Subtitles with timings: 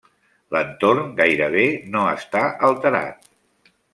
[0.55, 1.67] L'entorn gairebé
[1.97, 3.31] no està alterat.